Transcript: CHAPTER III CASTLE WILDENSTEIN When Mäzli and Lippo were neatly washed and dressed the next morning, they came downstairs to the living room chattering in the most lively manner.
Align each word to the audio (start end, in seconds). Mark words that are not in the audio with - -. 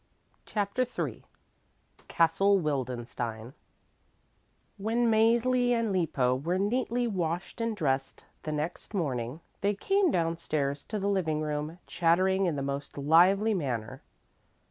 CHAPTER 0.47 0.81
III 0.81 1.23
CASTLE 2.07 2.57
WILDENSTEIN 2.57 3.53
When 4.79 5.11
Mäzli 5.11 5.69
and 5.73 5.91
Lippo 5.93 6.35
were 6.37 6.57
neatly 6.57 7.05
washed 7.05 7.61
and 7.61 7.77
dressed 7.77 8.25
the 8.41 8.51
next 8.51 8.95
morning, 8.95 9.41
they 9.61 9.75
came 9.75 10.09
downstairs 10.09 10.85
to 10.85 10.97
the 10.97 11.07
living 11.07 11.41
room 11.41 11.77
chattering 11.85 12.47
in 12.47 12.55
the 12.55 12.63
most 12.63 12.97
lively 12.97 13.53
manner. 13.53 14.01